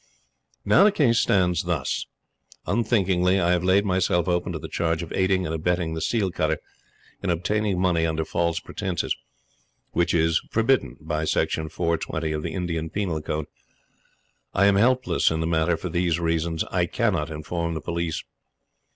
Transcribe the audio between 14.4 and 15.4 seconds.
I am helpless in